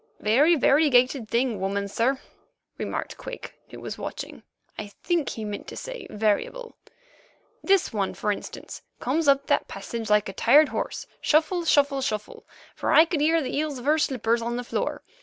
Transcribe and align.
"Very 0.19 0.55
variegated 0.55 1.29
thing, 1.29 1.59
woman, 1.59 1.87
sir," 1.87 2.19
remarked 2.79 3.17
Quick, 3.17 3.53
who 3.69 3.79
was 3.79 3.99
watching. 3.99 4.41
(I 4.75 4.87
think 5.03 5.29
he 5.29 5.45
meant 5.45 5.67
to 5.67 5.77
say 5.77 6.07
"variable.") 6.09 6.75
"This 7.63 7.93
one, 7.93 8.15
for 8.15 8.31
instance, 8.31 8.81
comes 8.99 9.27
up 9.27 9.45
that 9.45 9.67
passage 9.67 10.09
like 10.09 10.27
a 10.27 10.33
tired 10.33 10.69
horse—shuffle, 10.69 11.65
shuffle, 11.65 12.01
shuffle—for 12.01 12.91
I 12.91 13.05
could 13.05 13.21
hear 13.21 13.43
the 13.43 13.51
heels 13.51 13.77
of 13.77 13.85
her 13.85 13.99
slippers 13.99 14.41
on 14.41 14.55
the 14.57 14.63
floor. 14.63 15.03